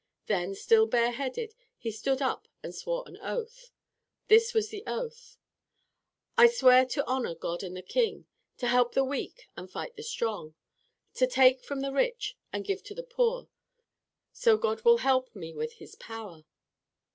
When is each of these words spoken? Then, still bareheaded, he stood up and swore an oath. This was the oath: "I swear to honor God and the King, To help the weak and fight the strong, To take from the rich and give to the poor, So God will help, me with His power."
Then, 0.25 0.55
still 0.55 0.87
bareheaded, 0.87 1.53
he 1.77 1.91
stood 1.91 2.23
up 2.23 2.47
and 2.63 2.73
swore 2.73 3.03
an 3.05 3.19
oath. 3.21 3.69
This 4.29 4.51
was 4.51 4.69
the 4.69 4.83
oath: 4.87 5.37
"I 6.35 6.47
swear 6.47 6.87
to 6.87 7.05
honor 7.05 7.35
God 7.35 7.61
and 7.61 7.77
the 7.77 7.83
King, 7.83 8.25
To 8.57 8.67
help 8.67 8.95
the 8.95 9.03
weak 9.03 9.47
and 9.55 9.69
fight 9.69 9.95
the 9.95 10.01
strong, 10.01 10.55
To 11.13 11.27
take 11.27 11.63
from 11.63 11.81
the 11.81 11.91
rich 11.93 12.35
and 12.51 12.65
give 12.65 12.81
to 12.85 12.95
the 12.95 13.03
poor, 13.03 13.47
So 14.33 14.57
God 14.57 14.81
will 14.83 14.97
help, 14.97 15.35
me 15.35 15.53
with 15.53 15.73
His 15.73 15.93
power." 15.93 16.45